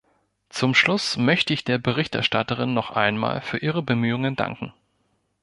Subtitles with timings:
[0.49, 4.73] Zum Schluss möchte ich der Berichterstatterin noch einmal für ihre Bemühungen danken.